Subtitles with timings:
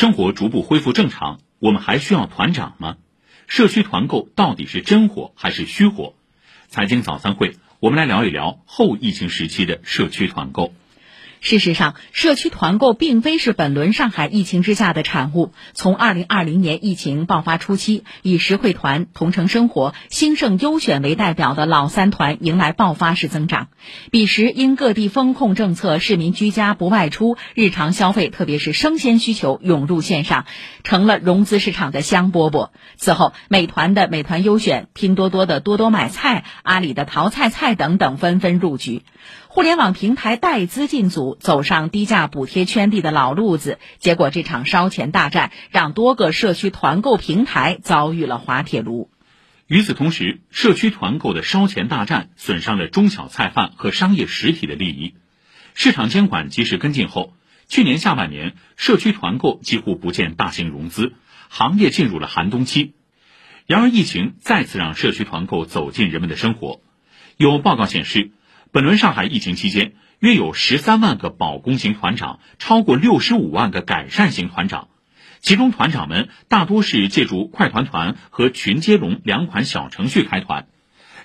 [0.00, 2.96] 生活逐步恢复正常，我们还需要团长吗？
[3.46, 6.14] 社区团购到底是真火还是虚火？
[6.68, 10.72] 财经早餐会，我们来聊一聊后疫情时期的社区团购。
[11.40, 15.52] 事实上，社区团购并非是本轮上海疫情之下的产物。
[15.72, 23.68] 从二零二零年疫情爆发初期，以实惠团、同城生活、兴盛优选为代表的老三团迎来爆发式增长。
[24.10, 30.44] 彼时，因各地风控政策，市民居家不外出，日常消费特别是生鲜需求涌入线上，
[30.84, 32.68] 成了融资市场的香饽饽。
[32.96, 39.02] 此后，美团的美团优选、拼多多的多多买菜、阿里的淘菜菜等等纷纷入局。
[39.52, 49.10] 互联网平台带资进组，走上低价补贴圈地的老路子，结果这场烧钱大战让多个社区团购平台遭遇了滑铁卢。
[49.66, 55.16] 与此同时，社区团购的烧钱大战损伤了中小菜贩和商业实体的利益。
[55.74, 57.34] 市场监管及时跟进后，
[57.66, 61.14] 去年下半年社区团购几乎不见大型融资，
[61.48, 62.92] 行业进入了寒冬期。
[63.66, 66.80] 然而，疫情再次让社区团购走进人们的生活。
[67.36, 68.30] 有报告显示。
[68.72, 74.86] 本轮上海疫情期间，约有十三万个保工型团长，超过六十五万个改善型团长。
[75.40, 80.68] 其中，团长们大多是借助快团团和群接龙两款小程序开团，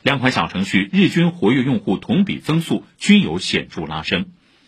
[0.02, 4.26] 两款小程序日均活跃用户同比增速均有显著拉升。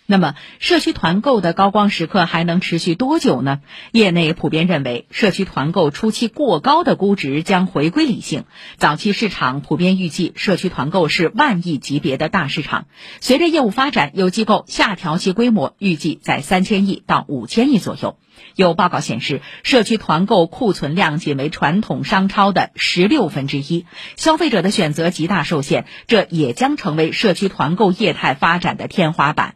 [0.09, 3.59] 那么，社区团购的高光时刻还能持续多久呢？
[3.91, 8.45] 业内普遍认为，社区团购初期过高的估值将回归理性。
[8.77, 12.85] 早期市场普遍预计，社区团购是万亿级别的大市场。
[13.19, 18.17] 随着业务发展，有机构下调其规模，预计在三千亿到五千亿左右。
[18.55, 23.85] 有报告显示，社区团购库存量仅为传统商超的十六分之一，
[24.15, 29.55] 消费者的选择极大受限，这也将成为社区团购业态发展的天花板。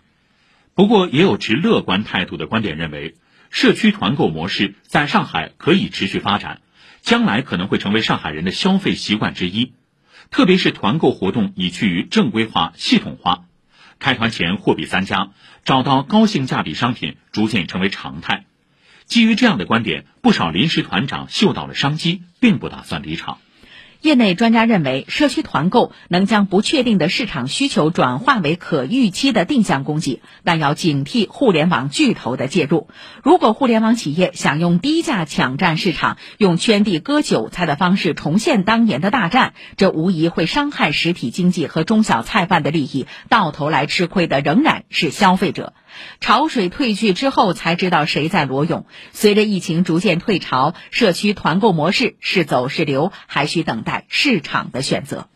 [0.74, 3.16] 不过，也有持乐观态度的观点认为，
[3.50, 6.62] 社区团购模式在上海可以持续发展，
[7.02, 9.74] 将来可能会成为上海人的消费习惯之一。
[10.30, 13.44] 特别是团购活动已趋于正规化、系统化，
[14.00, 15.32] 开团前货比三家，
[15.66, 18.46] 找到高性价比商品逐渐成为常态。
[19.06, 23.40] 基于这样的观点，不少临时团长嗅到了商机，并不打算离场。
[24.02, 32.88] 业内专家认为，社区团购能将不确定的市场需求转化为可预期的定向供给，但要警惕互联网巨头的介入。
[33.22, 45.74] 如果互联网企业想用低价抢占市场，用圈地割韭菜的方式重现当年的大战，这无疑会伤害实体经济和中小菜贩的利益，到头来吃亏的仍然是消费者。
[46.20, 48.86] 潮水退去之后，才知道谁在裸泳。
[49.12, 55.28] 随着疫情逐渐退潮，社区团购模式是走是留，还需等待市场的选择。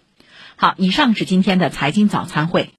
[0.56, 2.72] 好，以上是今天的财经早餐会。